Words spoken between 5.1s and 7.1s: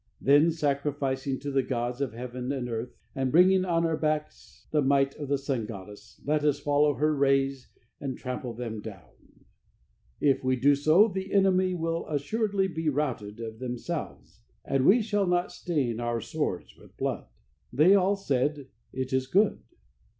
of the sun goddess, let us follow